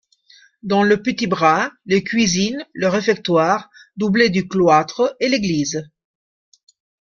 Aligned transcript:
Dans 0.63 0.81
le 0.81 0.99
petit 1.03 1.27
bras 1.27 1.71
les 1.85 2.03
cuisines, 2.03 2.65
le 2.73 2.87
réfectoire, 2.87 3.69
doublé 3.97 4.29
du 4.31 4.47
cloître, 4.47 5.15
et 5.19 5.29
l’église. 5.29 5.83